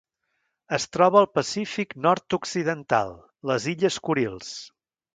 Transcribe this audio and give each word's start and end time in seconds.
Es 0.77 0.87
troba 0.97 1.19
al 1.21 1.27
Pacífic 1.33 1.95
nord-occidental: 2.07 3.15
les 3.53 3.71
illes 3.77 4.03
Kurils. 4.09 4.55